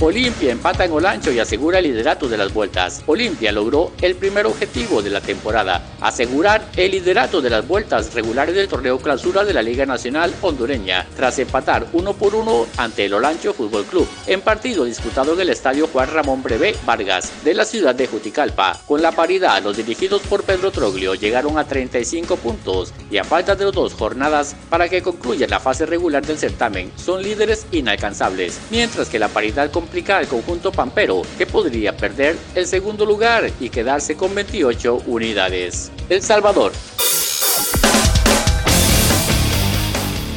Olimpia 0.00 0.52
empata 0.52 0.84
en 0.84 0.92
Olancho 0.92 1.32
y 1.32 1.40
asegura 1.40 1.78
el 1.78 1.84
liderato 1.84 2.28
de 2.28 2.36
las 2.36 2.54
vueltas. 2.54 3.02
Olimpia 3.06 3.50
logró 3.50 3.90
el 4.00 4.14
primer 4.14 4.46
objetivo 4.46 5.02
de 5.02 5.10
la 5.10 5.20
temporada, 5.20 5.84
asegurar 6.00 6.68
el 6.76 6.92
liderato 6.92 7.40
de 7.40 7.50
las 7.50 7.66
vueltas 7.66 8.14
regulares 8.14 8.54
del 8.54 8.68
torneo 8.68 8.98
clausura 8.98 9.44
de 9.44 9.52
la 9.52 9.60
Liga 9.60 9.86
Nacional 9.86 10.32
Hondureña, 10.40 11.04
tras 11.16 11.40
empatar 11.40 11.88
uno 11.92 12.12
por 12.12 12.36
uno 12.36 12.66
ante 12.76 13.06
el 13.06 13.14
Olancho 13.14 13.52
Fútbol 13.52 13.86
Club, 13.86 14.08
en 14.28 14.40
partido 14.40 14.84
disputado 14.84 15.34
en 15.34 15.40
el 15.40 15.50
estadio 15.50 15.88
Juan 15.88 16.12
Ramón 16.12 16.44
Brevé 16.44 16.76
Vargas 16.86 17.32
de 17.42 17.54
la 17.54 17.64
ciudad 17.64 17.96
de 17.96 18.06
Juticalpa. 18.06 18.80
Con 18.86 19.02
la 19.02 19.10
paridad, 19.10 19.60
los 19.64 19.76
dirigidos 19.76 20.22
por 20.22 20.44
Pedro 20.44 20.70
Troglio 20.70 21.16
llegaron 21.16 21.58
a 21.58 21.64
35 21.64 22.36
puntos 22.36 22.94
y 23.10 23.16
a 23.16 23.24
falta 23.24 23.56
de 23.56 23.64
dos 23.64 23.94
jornadas 23.94 24.54
para 24.70 24.88
que 24.88 25.02
concluya 25.02 25.48
la 25.48 25.58
fase 25.58 25.86
regular 25.86 26.24
del 26.24 26.38
certamen, 26.38 26.92
son 26.94 27.20
líderes 27.20 27.66
inalcanzables, 27.72 28.60
mientras 28.70 29.08
que 29.08 29.18
la 29.18 29.28
paridad 29.28 29.72
con 29.72 29.87
complica 29.88 30.18
al 30.18 30.28
conjunto 30.28 30.70
pampero, 30.70 31.22
que 31.38 31.46
podría 31.46 31.96
perder 31.96 32.36
el 32.54 32.66
segundo 32.66 33.06
lugar 33.06 33.50
y 33.58 33.70
quedarse 33.70 34.16
con 34.16 34.34
28 34.34 35.04
unidades. 35.06 35.90
El 36.10 36.20
Salvador. 36.20 36.72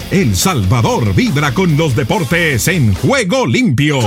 El 0.10 0.38
Salvador 0.38 1.14
vibra 1.14 1.54
con 1.54 1.76
los 1.76 1.98
deportes 1.98 2.70
en 2.70 2.94
juego 2.94 3.46
limpio. 3.46 4.00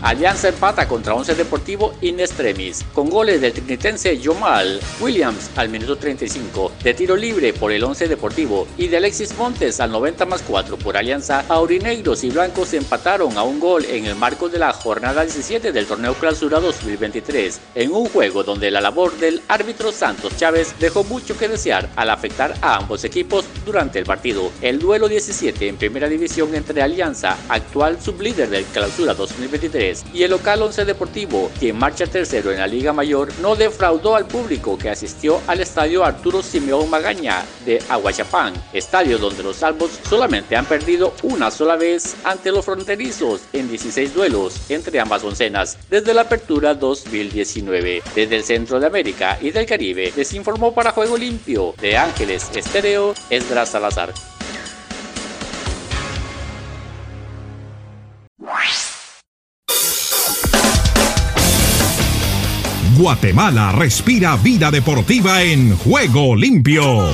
Alianza 0.00 0.48
empata 0.48 0.86
contra 0.86 1.12
Once 1.12 1.34
Deportivo 1.34 1.92
in 2.02 2.20
extremis, 2.20 2.84
con 2.94 3.10
goles 3.10 3.40
del 3.40 3.52
trinitense 3.52 4.16
Yomal 4.16 4.78
Williams 5.00 5.50
al 5.56 5.68
minuto 5.70 5.96
35, 5.96 6.70
de 6.84 6.94
tiro 6.94 7.16
libre 7.16 7.52
por 7.52 7.72
el 7.72 7.82
Once 7.82 8.06
Deportivo 8.06 8.68
y 8.76 8.86
de 8.86 8.98
Alexis 8.98 9.36
Montes 9.36 9.80
al 9.80 9.90
90 9.90 10.24
más 10.26 10.42
4 10.42 10.78
por 10.78 10.96
Alianza. 10.96 11.44
Aurinegros 11.48 12.22
y 12.22 12.30
Blancos 12.30 12.74
empataron 12.74 13.36
a 13.36 13.42
un 13.42 13.58
gol 13.58 13.84
en 13.86 14.06
el 14.06 14.14
marco 14.14 14.48
de 14.48 14.60
la 14.60 14.72
jornada 14.72 15.22
17 15.24 15.72
del 15.72 15.86
torneo 15.86 16.14
clausura 16.14 16.60
2023, 16.60 17.60
en 17.74 17.90
un 17.90 18.08
juego 18.08 18.44
donde 18.44 18.70
la 18.70 18.80
labor 18.80 19.12
del 19.16 19.42
árbitro 19.48 19.90
Santos 19.90 20.36
Chávez 20.36 20.76
dejó 20.78 21.02
mucho 21.02 21.36
que 21.36 21.48
desear 21.48 21.88
al 21.96 22.10
afectar 22.10 22.54
a 22.60 22.76
ambos 22.76 23.02
equipos 23.02 23.46
durante 23.66 23.98
el 23.98 24.04
partido. 24.04 24.52
El 24.62 24.78
duelo 24.78 25.08
17 25.08 25.66
en 25.66 25.76
primera 25.76 26.08
división 26.08 26.54
entre 26.54 26.82
Alianza, 26.82 27.36
actual 27.48 28.00
sublíder 28.00 28.48
del 28.48 28.64
clausura 28.66 29.14
2023, 29.14 29.88
y 30.12 30.22
el 30.22 30.30
local 30.30 30.62
Once 30.62 30.84
Deportivo, 30.84 31.50
quien 31.58 31.76
marcha 31.76 32.06
tercero 32.06 32.50
en 32.52 32.58
la 32.58 32.66
Liga 32.66 32.92
Mayor, 32.92 33.32
no 33.40 33.56
defraudó 33.56 34.14
al 34.14 34.26
público 34.26 34.78
que 34.78 34.90
asistió 34.90 35.40
al 35.46 35.60
estadio 35.60 36.04
Arturo 36.04 36.42
Simeón 36.42 36.88
Magaña 36.90 37.44
de 37.64 37.82
Aguachapán, 37.88 38.54
estadio 38.72 39.18
donde 39.18 39.42
los 39.42 39.56
salvos 39.56 39.98
solamente 40.08 40.56
han 40.56 40.66
perdido 40.66 41.14
una 41.22 41.50
sola 41.50 41.76
vez 41.76 42.16
ante 42.24 42.52
los 42.52 42.64
fronterizos 42.64 43.42
en 43.52 43.68
16 43.68 44.14
duelos 44.14 44.70
entre 44.70 45.00
ambas 45.00 45.24
oncenas 45.24 45.78
desde 45.90 46.14
la 46.14 46.22
apertura 46.22 46.74
2019. 46.74 48.02
Desde 48.14 48.36
el 48.36 48.44
centro 48.44 48.80
de 48.80 48.86
América 48.86 49.38
y 49.40 49.50
del 49.50 49.66
Caribe 49.66 50.12
les 50.16 50.32
informó 50.34 50.72
para 50.72 50.92
Juego 50.92 51.16
Limpio 51.16 51.74
de 51.80 51.96
Ángeles 51.96 52.50
Estéreo 52.54 53.14
Esdras 53.30 53.70
Salazar. 53.70 54.12
Guatemala 62.98 63.70
respira 63.70 64.34
vida 64.34 64.72
deportiva 64.72 65.40
en 65.44 65.76
juego 65.76 66.34
limpio. 66.34 67.12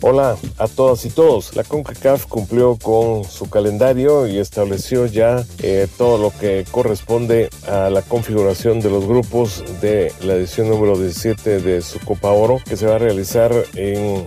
Hola 0.00 0.36
a 0.58 0.66
todas 0.66 1.04
y 1.04 1.10
todos. 1.10 1.54
La 1.54 1.62
CONCACAF 1.62 2.26
cumplió 2.26 2.74
con 2.74 3.22
su 3.22 3.48
calendario 3.48 4.26
y 4.26 4.38
estableció 4.38 5.06
ya 5.06 5.44
eh, 5.62 5.86
todo 5.96 6.18
lo 6.18 6.36
que 6.36 6.64
corresponde 6.68 7.48
a 7.68 7.88
la 7.88 8.02
configuración 8.02 8.80
de 8.80 8.90
los 8.90 9.06
grupos 9.06 9.62
de 9.80 10.12
la 10.20 10.34
edición 10.34 10.68
número 10.68 10.98
17 10.98 11.60
de 11.60 11.80
su 11.80 12.00
Copa 12.00 12.32
Oro 12.32 12.60
que 12.68 12.76
se 12.76 12.86
va 12.86 12.96
a 12.96 12.98
realizar 12.98 13.52
en 13.76 14.26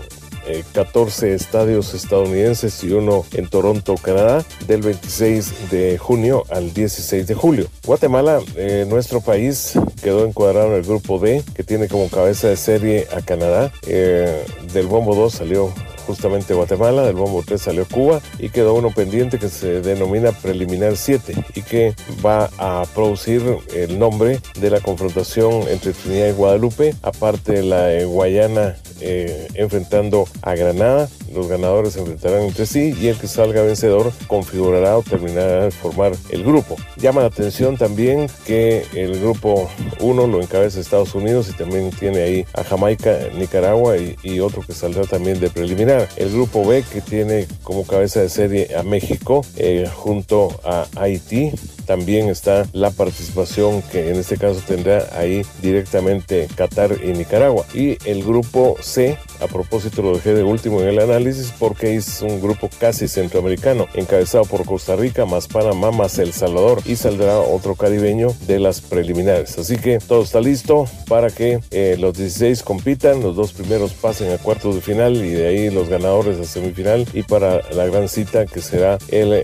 14 0.73 1.31
eh, 1.31 1.33
estadios 1.33 1.93
estadounidenses 1.93 2.83
y 2.83 2.91
uno 2.91 3.25
en 3.33 3.47
Toronto, 3.47 3.95
Canadá, 3.95 4.43
del 4.67 4.81
26 4.81 5.71
de 5.71 5.97
junio 5.97 6.43
al 6.49 6.73
16 6.73 7.27
de 7.27 7.33
julio. 7.33 7.67
Guatemala, 7.85 8.39
eh, 8.55 8.85
nuestro 8.87 9.21
país, 9.21 9.73
quedó 10.01 10.25
encuadrado 10.25 10.67
en 10.67 10.73
el 10.73 10.83
grupo 10.83 11.19
D, 11.19 11.43
que 11.55 11.63
tiene 11.63 11.87
como 11.87 12.09
cabeza 12.09 12.47
de 12.47 12.57
serie 12.57 13.07
a 13.15 13.21
Canadá. 13.21 13.71
Eh, 13.87 14.45
del 14.73 14.87
bombo 14.87 15.15
2 15.15 15.33
salió 15.33 15.73
justamente 16.05 16.53
Guatemala, 16.53 17.03
del 17.03 17.15
bombo 17.15 17.43
3 17.45 17.61
salió 17.61 17.87
Cuba 17.87 18.21
y 18.39 18.49
quedó 18.49 18.73
uno 18.73 18.91
pendiente 18.91 19.39
que 19.39 19.49
se 19.49 19.81
denomina 19.81 20.31
preliminar 20.31 20.97
7 20.97 21.33
y 21.55 21.61
que 21.61 21.95
va 22.25 22.49
a 22.57 22.85
producir 22.93 23.41
el 23.73 23.97
nombre 23.97 24.39
de 24.59 24.69
la 24.69 24.81
confrontación 24.81 25.67
entre 25.69 25.93
Trinidad 25.93 26.29
y 26.29 26.33
Guadalupe, 26.33 26.95
aparte 27.01 27.53
de 27.53 27.63
la 27.63 28.03
Guayana 28.03 28.75
eh, 29.03 29.47
enfrentando 29.55 30.27
a 30.41 30.55
Granada 30.55 31.09
los 31.33 31.47
ganadores 31.47 31.93
se 31.93 31.99
enfrentarán 31.99 32.43
entre 32.43 32.65
sí 32.65 32.93
y 32.99 33.07
el 33.07 33.17
que 33.17 33.27
salga 33.27 33.63
vencedor 33.63 34.11
configurará 34.27 34.97
o 34.97 35.03
terminará 35.03 35.65
de 35.65 35.71
formar 35.71 36.13
el 36.29 36.43
grupo. 36.43 36.75
Llama 36.97 37.21
la 37.21 37.27
atención 37.27 37.77
también 37.77 38.27
que 38.45 38.85
el 38.93 39.19
grupo 39.19 39.69
1 39.99 40.27
lo 40.27 40.41
encabeza 40.41 40.79
Estados 40.79 41.15
Unidos 41.15 41.49
y 41.49 41.53
también 41.53 41.89
tiene 41.91 42.21
ahí 42.21 42.45
a 42.53 42.63
Jamaica, 42.63 43.17
Nicaragua 43.35 43.95
y, 43.97 44.39
otro 44.43 44.61
que 44.61 44.73
saldrá 44.73 45.03
también 45.03 45.39
de 45.39 45.49
preliminar. 45.49 46.09
El 46.17 46.31
grupo 46.31 46.65
B 46.67 46.83
que 46.91 47.01
tiene 47.01 47.47
como 47.63 47.85
cabeza 47.85 48.19
de 48.19 48.29
serie 48.29 48.75
a 48.75 48.83
México 48.83 49.45
eh, 49.55 49.89
junto 49.93 50.59
a 50.63 50.85
Haití. 50.95 51.51
También 51.85 52.29
está 52.29 52.65
la 52.73 52.91
participación 52.91 53.81
que 53.83 54.09
en 54.09 54.15
este 54.17 54.37
caso 54.37 54.61
tendrá 54.65 55.07
ahí 55.17 55.43
directamente 55.61 56.47
Qatar 56.55 56.97
y 57.03 57.13
Nicaragua. 57.13 57.65
Y 57.73 57.97
el 58.09 58.23
grupo 58.23 58.75
C, 58.81 59.17
a 59.43 59.47
propósito 59.47 60.01
lo 60.01 60.13
dejé 60.13 60.33
de 60.33 60.43
último 60.43 60.81
en 60.81 60.87
el 60.87 60.99
análisis 60.99 61.53
porque 61.59 61.95
es 61.95 62.21
un 62.21 62.41
grupo 62.41 62.69
casi 62.79 63.07
centroamericano, 63.07 63.87
encabezado 63.93 64.45
por 64.45 64.65
Costa 64.65 64.95
Rica, 64.95 65.25
más 65.25 65.47
Panamá, 65.47 65.91
más 65.91 66.17
El 66.19 66.33
Salvador 66.33 66.81
y 66.85 66.95
saldrá 66.95 67.39
otro 67.39 67.75
caribeño 67.75 68.29
de 68.47 68.59
las 68.59 68.81
preliminares. 68.81 69.57
Así 69.57 69.77
que 69.77 69.99
todo 69.99 70.23
está 70.23 70.39
listo 70.39 70.85
para 71.07 71.29
que 71.29 71.59
eh, 71.71 71.97
los 71.99 72.17
16 72.17 72.63
compitan, 72.63 73.21
los 73.21 73.35
dos 73.35 73.53
primeros 73.53 73.93
pasen 73.93 74.31
a 74.31 74.37
cuartos 74.37 74.75
de 74.75 74.81
final 74.81 75.15
y 75.17 75.31
de 75.31 75.47
ahí 75.47 75.69
los 75.69 75.89
ganadores 75.89 76.39
a 76.39 76.45
semifinal 76.45 77.05
y 77.13 77.23
para 77.23 77.61
la 77.71 77.85
gran 77.85 78.07
cita 78.07 78.45
que 78.45 78.61
será 78.61 78.97
el 79.09 79.43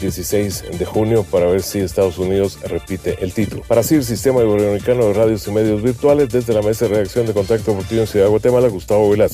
16 0.00 0.64
eh, 0.72 0.76
de 0.76 0.84
junio 0.84 1.24
para 1.30 1.46
ver 1.46 1.62
si 1.62 1.80
Estados 1.80 2.18
Unidos 2.18 2.58
repite 2.64 3.18
el 3.20 3.32
título. 3.32 3.62
Para 3.66 3.82
CIR, 3.82 4.04
Sistema 4.04 4.42
Iberoamericano 4.42 5.06
de 5.06 5.12
Radios 5.12 5.46
y 5.46 5.50
Medios 5.50 5.82
Virtuales, 5.82 6.28
desde 6.30 6.54
la 6.54 6.62
Mesa 6.62 6.86
de 6.86 6.94
Reacción 6.94 7.26
de 7.26 7.32
Contacto 7.32 7.72
Deportivo 7.72 8.02
en 8.02 8.06
Ciudad 8.06 8.26
de 8.26 8.30
Guatemala, 8.30 8.68
Gustavo 8.68 9.10
Velasco. 9.10 9.33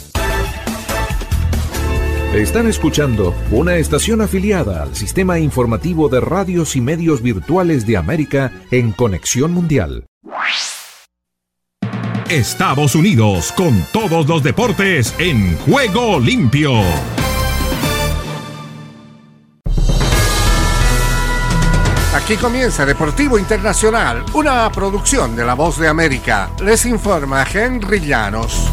Están 2.34 2.68
escuchando 2.68 3.34
una 3.50 3.76
estación 3.76 4.20
afiliada 4.20 4.84
al 4.84 4.94
Sistema 4.94 5.40
Informativo 5.40 6.08
de 6.08 6.20
Radios 6.20 6.76
y 6.76 6.80
Medios 6.80 7.22
Virtuales 7.22 7.86
de 7.86 7.96
América 7.96 8.52
en 8.70 8.92
Conexión 8.92 9.52
Mundial. 9.52 10.06
Estados 12.28 12.94
Unidos 12.94 13.50
con 13.56 13.84
todos 13.92 14.28
los 14.28 14.44
deportes 14.44 15.12
en 15.18 15.56
juego 15.58 16.20
limpio. 16.20 16.70
Aquí 22.14 22.36
comienza 22.36 22.86
Deportivo 22.86 23.36
Internacional, 23.36 24.24
una 24.34 24.70
producción 24.70 25.34
de 25.34 25.44
La 25.44 25.54
Voz 25.54 25.80
de 25.80 25.88
América. 25.88 26.50
Les 26.62 26.86
informa 26.86 27.44
Henry 27.52 27.98
Llanos. 27.98 28.70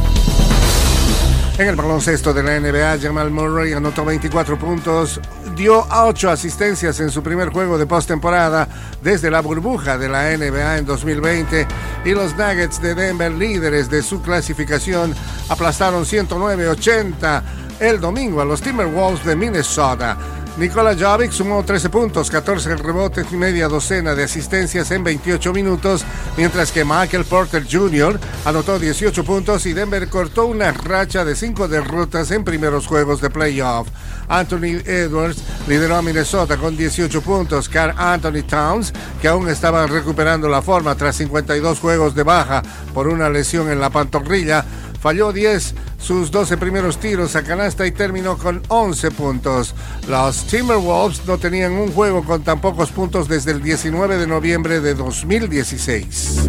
En 1.58 1.68
el 1.68 1.76
baloncesto 1.76 2.36
de 2.36 2.44
la 2.44 2.60
NBA, 2.60 3.00
Jamal 3.02 3.32
Murray 3.32 3.74
anotó 3.74 4.06
24 4.06 4.60
puntos, 4.60 5.20
dio 5.56 5.88
8 5.90 6.30
asistencias 6.30 7.00
en 7.00 7.10
su 7.10 7.24
primer 7.24 7.50
juego 7.50 7.80
de 7.80 7.88
postemporada 7.88 8.68
desde 9.02 9.32
la 9.32 9.42
burbuja 9.42 9.98
de 9.98 10.08
la 10.08 10.38
NBA 10.38 10.78
en 10.78 10.86
2020 10.86 11.68
y 12.06 12.12
los 12.12 12.36
Nuggets 12.36 12.80
de 12.80 12.94
Denver, 12.94 13.32
líderes 13.32 13.90
de 13.90 14.04
su 14.04 14.22
clasificación, 14.22 15.16
aplastaron 15.50 16.06
109-80 16.06 17.42
el 17.80 18.00
domingo 18.00 18.42
a 18.42 18.46
los 18.46 18.62
Timberwolves 18.62 19.26
de 19.26 19.36
Minnesota. 19.36 20.16
Nikola 20.58 20.96
Jovic 20.96 21.32
sumó 21.32 21.64
13 21.64 21.90
puntos, 21.92 22.32
14 22.32 22.78
rebotes 22.78 23.28
y 23.32 23.36
media 23.36 23.68
docena 23.68 24.16
de 24.16 24.24
asistencias 24.24 24.90
en 24.90 25.04
28 25.04 25.54
minutos, 25.54 26.04
mientras 26.36 26.72
que 26.72 26.84
Michael 26.84 27.26
Porter 27.26 27.64
Jr. 27.70 28.20
anotó 28.44 28.80
18 28.80 29.24
puntos 29.24 29.68
y 29.68 29.74
Denver 29.74 30.10
cortó 30.10 30.48
una 30.48 30.72
racha 30.72 31.24
de 31.24 31.36
5 31.36 31.68
derrotas 31.68 32.32
en 32.32 32.44
primeros 32.44 32.88
juegos 32.88 33.22
de 33.22 33.30
playoff. 33.30 33.88
Anthony 34.28 34.82
Edwards 34.84 35.44
lideró 35.68 35.98
a 35.98 36.02
Minnesota 36.02 36.58
con 36.58 36.76
18 36.76 37.22
puntos. 37.22 37.70
Carl 37.70 37.94
Anthony 37.96 38.42
Towns, 38.42 38.94
que 39.22 39.28
aún 39.28 39.48
estaba 39.50 39.86
recuperando 39.86 40.50
la 40.50 40.64
forma 40.64 40.96
tras 40.96 41.18
52 41.18 41.80
juegos 41.80 42.16
de 42.16 42.24
baja 42.24 42.64
por 42.96 43.08
una 43.08 43.30
lesión 43.30 43.70
en 43.70 43.80
la 43.80 43.92
pantorrilla, 43.92 44.66
falló 45.00 45.32
10 45.32 45.76
sus 45.98 46.32
12 46.32 46.58
primeros 46.58 47.00
tiros 47.00 47.36
a 47.36 47.44
canasta 47.44 47.86
y 47.86 47.92
terminó 47.92 48.38
con 48.38 48.62
11 48.68 49.12
puntos. 49.12 49.76
Los 50.08 50.46
Timberwolves 50.48 51.26
no 51.26 51.38
tenían 51.38 51.74
un 51.74 51.92
juego 51.92 52.24
con 52.24 52.44
tan 52.44 52.62
pocos 52.62 52.92
puntos 52.92 53.28
desde 53.28 53.52
el 53.52 53.62
19 53.62 54.18
de 54.18 54.28
noviembre 54.28 54.80
de 54.80 54.94
2016. 54.94 56.46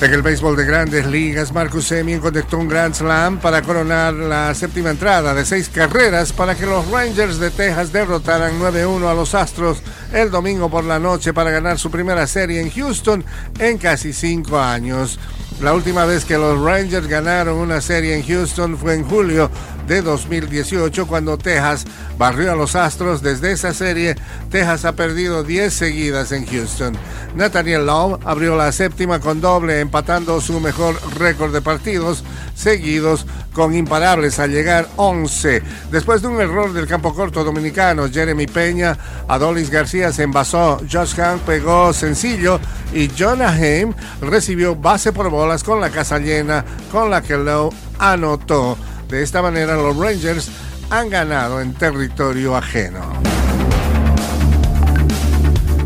En 0.00 0.14
el 0.14 0.22
béisbol 0.22 0.54
de 0.56 0.64
grandes 0.64 1.06
ligas, 1.06 1.52
Marcus 1.52 1.86
Semien 1.86 2.20
conectó 2.20 2.56
un 2.56 2.68
Grand 2.68 2.94
Slam 2.94 3.40
para 3.40 3.62
coronar 3.62 4.14
la 4.14 4.54
séptima 4.54 4.90
entrada 4.90 5.34
de 5.34 5.44
seis 5.44 5.68
carreras 5.68 6.32
para 6.32 6.54
que 6.54 6.66
los 6.66 6.88
Rangers 6.88 7.40
de 7.40 7.50
Texas 7.50 7.92
derrotaran 7.92 8.60
9-1 8.60 9.10
a 9.10 9.14
los 9.14 9.34
Astros 9.34 9.82
el 10.12 10.30
domingo 10.30 10.70
por 10.70 10.84
la 10.84 11.00
noche 11.00 11.34
para 11.34 11.50
ganar 11.50 11.80
su 11.80 11.90
primera 11.90 12.28
serie 12.28 12.60
en 12.60 12.70
Houston 12.70 13.24
en 13.58 13.76
casi 13.78 14.12
cinco 14.12 14.60
años. 14.60 15.18
La 15.60 15.74
última 15.74 16.04
vez 16.04 16.24
que 16.24 16.38
los 16.38 16.60
Rangers 16.60 17.08
ganaron 17.08 17.58
una 17.58 17.80
serie 17.80 18.14
en 18.14 18.22
Houston 18.24 18.78
fue 18.78 18.94
en 18.94 19.04
julio 19.04 19.50
de 19.88 20.02
2018 20.02 21.06
cuando 21.06 21.38
Texas 21.38 21.86
barrió 22.18 22.52
a 22.52 22.56
los 22.56 22.76
Astros. 22.76 23.22
Desde 23.22 23.52
esa 23.52 23.72
serie, 23.74 24.16
Texas 24.50 24.84
ha 24.84 24.92
perdido 24.92 25.42
10 25.42 25.72
seguidas 25.72 26.30
en 26.32 26.46
Houston. 26.46 26.96
Nathaniel 27.34 27.86
Love 27.86 28.20
abrió 28.24 28.56
la 28.56 28.70
séptima 28.70 29.18
con 29.18 29.40
doble, 29.40 29.80
empatando 29.80 30.40
su 30.40 30.60
mejor 30.60 30.96
récord 31.18 31.52
de 31.52 31.62
partidos 31.62 32.22
seguidos 32.54 33.26
con 33.52 33.74
imparables 33.74 34.38
al 34.38 34.50
llegar 34.50 34.88
11. 34.96 35.62
Después 35.90 36.22
de 36.22 36.28
un 36.28 36.40
error 36.40 36.72
del 36.72 36.86
campo 36.86 37.14
corto 37.14 37.42
dominicano, 37.42 38.08
Jeremy 38.08 38.46
Peña, 38.46 38.96
Adolis 39.26 39.70
García 39.70 40.12
se 40.12 40.24
envasó, 40.24 40.80
Josh 40.90 41.18
Hunt 41.18 41.42
pegó 41.42 41.92
sencillo 41.92 42.60
y 42.92 43.10
Jonah 43.16 43.50
Haim 43.50 43.94
recibió 44.20 44.76
base 44.76 45.12
por 45.12 45.30
bolas 45.30 45.62
con 45.64 45.80
la 45.80 45.90
casa 45.90 46.18
llena, 46.18 46.64
con 46.92 47.10
la 47.10 47.22
que 47.22 47.36
Lowe 47.36 47.72
anotó. 47.98 48.76
De 49.08 49.22
esta 49.22 49.40
manera 49.40 49.74
los 49.76 49.96
Rangers 49.96 50.50
han 50.90 51.08
ganado 51.08 51.60
en 51.60 51.72
territorio 51.74 52.56
ajeno. 52.56 53.00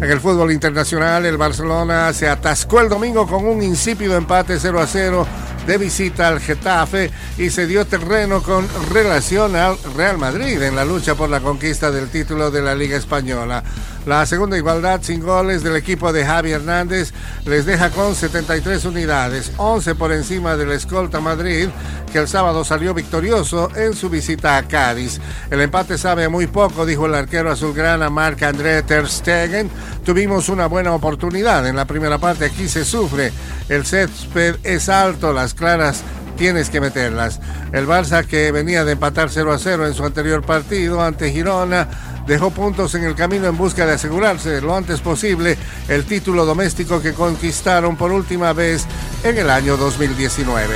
En 0.00 0.10
el 0.10 0.20
fútbol 0.20 0.50
internacional, 0.50 1.24
el 1.26 1.36
Barcelona 1.36 2.12
se 2.12 2.28
atascó 2.28 2.80
el 2.80 2.88
domingo 2.88 3.28
con 3.28 3.46
un 3.46 3.62
insípido 3.62 4.16
empate 4.16 4.58
0 4.58 4.80
a 4.80 4.86
0 4.88 5.26
de 5.64 5.78
visita 5.78 6.26
al 6.26 6.40
Getafe 6.40 7.12
y 7.38 7.50
se 7.50 7.68
dio 7.68 7.86
terreno 7.86 8.42
con 8.42 8.66
relación 8.92 9.54
al 9.54 9.76
Real 9.96 10.18
Madrid 10.18 10.60
en 10.60 10.74
la 10.74 10.84
lucha 10.84 11.14
por 11.14 11.30
la 11.30 11.38
conquista 11.38 11.92
del 11.92 12.08
título 12.08 12.50
de 12.50 12.62
la 12.62 12.74
Liga 12.74 12.96
Española. 12.96 13.62
La 14.04 14.26
segunda 14.26 14.58
igualdad 14.58 15.00
sin 15.02 15.20
goles 15.20 15.62
del 15.62 15.76
equipo 15.76 16.12
de 16.12 16.24
Javi 16.24 16.50
Hernández 16.50 17.12
les 17.44 17.66
deja 17.66 17.90
con 17.90 18.16
73 18.16 18.84
unidades, 18.84 19.52
11 19.58 19.94
por 19.94 20.10
encima 20.10 20.56
del 20.56 20.72
escolta 20.72 21.20
Madrid, 21.20 21.68
que 22.12 22.18
el 22.18 22.26
sábado 22.26 22.64
salió 22.64 22.94
victorioso 22.94 23.70
en 23.76 23.94
su 23.94 24.10
visita 24.10 24.56
a 24.56 24.64
Cádiz. 24.64 25.20
El 25.52 25.60
empate 25.60 25.98
sabe 25.98 26.28
muy 26.28 26.48
poco, 26.48 26.84
dijo 26.84 27.06
el 27.06 27.14
arquero 27.14 27.52
azulgrana 27.52 28.10
Marc 28.10 28.42
André 28.42 28.82
Ter 28.82 29.08
Stegen. 29.08 29.70
Tuvimos 30.04 30.48
una 30.48 30.66
buena 30.66 30.92
oportunidad 30.92 31.64
en 31.68 31.76
la 31.76 31.84
primera 31.84 32.18
parte, 32.18 32.46
aquí 32.46 32.66
se 32.66 32.84
sufre. 32.84 33.32
El 33.68 33.86
césped 33.86 34.56
es 34.64 34.88
alto, 34.88 35.32
las 35.32 35.54
claras 35.54 36.02
tienes 36.36 36.70
que 36.70 36.80
meterlas. 36.80 37.40
El 37.72 37.86
Barça 37.86 38.26
que 38.26 38.50
venía 38.50 38.84
de 38.84 38.92
empatar 38.92 39.30
0 39.30 39.52
a 39.52 39.58
0 39.58 39.86
en 39.86 39.94
su 39.94 40.04
anterior 40.04 40.44
partido 40.44 41.00
ante 41.00 41.30
Girona 41.30 41.88
dejó 42.26 42.50
puntos 42.50 42.94
en 42.94 43.04
el 43.04 43.14
camino 43.14 43.46
en 43.46 43.56
busca 43.56 43.86
de 43.86 43.92
asegurarse 43.92 44.60
lo 44.60 44.76
antes 44.76 45.00
posible 45.00 45.56
el 45.88 46.04
título 46.04 46.44
doméstico 46.44 47.00
que 47.00 47.12
conquistaron 47.12 47.96
por 47.96 48.12
última 48.12 48.52
vez 48.52 48.86
en 49.24 49.38
el 49.38 49.50
año 49.50 49.76
2019. 49.76 50.74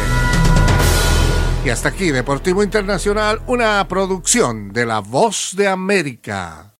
Y 1.64 1.70
hasta 1.70 1.88
aquí 1.88 2.10
Deportivo 2.12 2.62
Internacional, 2.62 3.40
una 3.46 3.86
producción 3.88 4.72
de 4.72 4.86
La 4.86 5.00
Voz 5.00 5.54
de 5.56 5.66
América. 5.66 6.74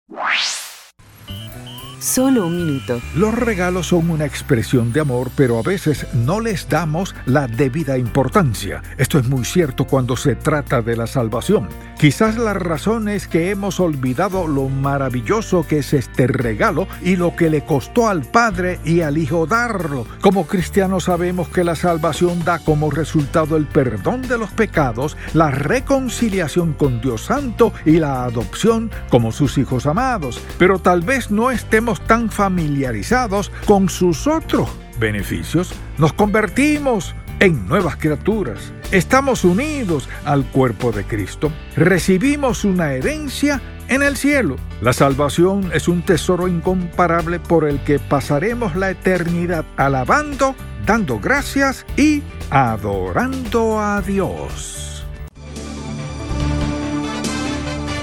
Solo 2.06 2.46
un 2.46 2.56
minuto. 2.56 3.00
Los 3.16 3.34
regalos 3.34 3.88
son 3.88 4.10
una 4.10 4.26
expresión 4.26 4.92
de 4.92 5.00
amor, 5.00 5.32
pero 5.34 5.58
a 5.58 5.62
veces 5.62 6.06
no 6.14 6.38
les 6.38 6.68
damos 6.68 7.16
la 7.24 7.48
debida 7.48 7.98
importancia. 7.98 8.80
Esto 8.96 9.18
es 9.18 9.28
muy 9.28 9.44
cierto 9.44 9.88
cuando 9.88 10.16
se 10.16 10.36
trata 10.36 10.82
de 10.82 10.96
la 10.96 11.08
salvación. 11.08 11.68
Quizás 11.98 12.38
la 12.38 12.54
razón 12.54 13.08
es 13.08 13.26
que 13.26 13.50
hemos 13.50 13.80
olvidado 13.80 14.46
lo 14.46 14.68
maravilloso 14.68 15.66
que 15.66 15.78
es 15.78 15.94
este 15.94 16.28
regalo 16.28 16.86
y 17.02 17.16
lo 17.16 17.34
que 17.34 17.50
le 17.50 17.64
costó 17.64 18.08
al 18.08 18.22
Padre 18.22 18.78
y 18.84 19.00
al 19.00 19.18
Hijo 19.18 19.46
darlo. 19.46 20.06
Como 20.20 20.46
cristianos 20.46 21.04
sabemos 21.04 21.48
que 21.48 21.64
la 21.64 21.74
salvación 21.74 22.44
da 22.44 22.60
como 22.60 22.90
resultado 22.90 23.56
el 23.56 23.66
perdón 23.66 24.22
de 24.22 24.38
los 24.38 24.50
pecados, 24.50 25.16
la 25.34 25.50
reconciliación 25.50 26.74
con 26.74 27.00
Dios 27.00 27.22
Santo 27.22 27.72
y 27.84 27.92
la 27.92 28.24
adopción 28.24 28.92
como 29.08 29.32
sus 29.32 29.58
hijos 29.58 29.86
amados. 29.86 30.40
Pero 30.58 30.78
tal 30.78 31.00
vez 31.00 31.32
no 31.32 31.50
estemos 31.50 31.95
tan 32.00 32.30
familiarizados 32.30 33.50
con 33.66 33.88
sus 33.88 34.26
otros 34.26 34.68
beneficios, 34.98 35.72
nos 35.98 36.12
convertimos 36.12 37.14
en 37.40 37.66
nuevas 37.68 37.96
criaturas. 37.96 38.72
Estamos 38.92 39.44
unidos 39.44 40.08
al 40.24 40.44
cuerpo 40.44 40.92
de 40.92 41.04
Cristo. 41.04 41.52
Recibimos 41.76 42.64
una 42.64 42.92
herencia 42.92 43.60
en 43.88 44.02
el 44.02 44.16
cielo. 44.16 44.56
La 44.80 44.92
salvación 44.92 45.70
es 45.72 45.88
un 45.88 46.02
tesoro 46.02 46.48
incomparable 46.48 47.38
por 47.40 47.68
el 47.68 47.80
que 47.80 47.98
pasaremos 47.98 48.76
la 48.76 48.90
eternidad 48.90 49.64
alabando, 49.76 50.54
dando 50.86 51.18
gracias 51.18 51.84
y 51.96 52.22
adorando 52.50 53.80
a 53.80 54.00
Dios. 54.02 54.95